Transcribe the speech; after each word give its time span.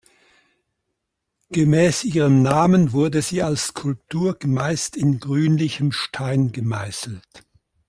Gemäß 1.51 2.05
ihrem 2.05 2.41
Namen 2.41 2.91
wurde 2.91 3.21
sie 3.21 3.43
als 3.43 3.67
Skulptur 3.67 4.35
meist 4.45 4.97
in 4.97 5.19
grünlichen 5.19 5.91
Stein 5.91 6.51
gemeißelt. 6.51 7.45